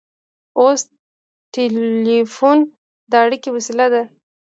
اوس 0.59 0.81
ټیلیفون 1.53 2.57
د 3.09 3.11
اړیکې 3.23 3.49
وسیله 3.55 3.87
ده. 3.93 4.03